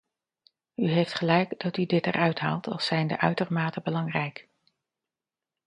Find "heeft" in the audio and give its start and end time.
0.89-1.13